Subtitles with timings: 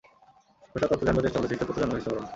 [0.71, 2.29] স্রষ্টার তত্ত্ব জানবার চেষ্টা কর, সৃষ্টের তত্ত্ব জানবার চেষ্টা কর না।